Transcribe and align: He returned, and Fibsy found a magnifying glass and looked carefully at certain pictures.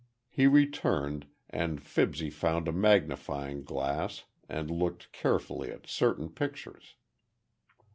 He 0.31 0.47
returned, 0.47 1.27
and 1.51 1.79
Fibsy 1.79 2.31
found 2.31 2.67
a 2.67 2.71
magnifying 2.71 3.61
glass 3.63 4.23
and 4.49 4.71
looked 4.71 5.11
carefully 5.11 5.69
at 5.69 5.85
certain 5.85 6.29
pictures. 6.29 6.95